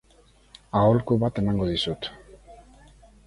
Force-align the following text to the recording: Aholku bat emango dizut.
Aholku 0.79 1.17
bat 1.25 1.41
emango 1.43 1.67
dizut. 1.73 2.09